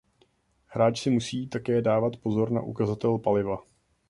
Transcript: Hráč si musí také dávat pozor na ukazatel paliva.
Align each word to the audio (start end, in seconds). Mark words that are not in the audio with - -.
Hráč 0.67 0.99
si 1.01 1.09
musí 1.09 1.47
také 1.47 1.81
dávat 1.81 2.17
pozor 2.17 2.51
na 2.51 2.61
ukazatel 2.61 3.17
paliva. 3.17 3.57